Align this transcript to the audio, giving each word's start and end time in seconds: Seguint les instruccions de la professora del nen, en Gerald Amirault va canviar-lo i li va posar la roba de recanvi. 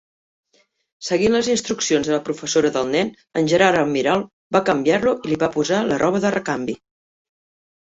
Seguint 1.09 1.35
les 1.35 1.49
instruccions 1.55 2.09
de 2.11 2.15
la 2.15 2.21
professora 2.29 2.71
del 2.79 2.89
nen, 2.95 3.13
en 3.43 3.51
Gerald 3.53 3.83
Amirault 3.83 4.27
va 4.59 4.65
canviar-lo 4.73 5.15
i 5.23 5.31
li 5.35 5.41
va 5.47 5.53
posar 5.59 5.85
la 5.93 6.01
roba 6.07 6.25
de 6.27 6.35
recanvi. 6.41 6.79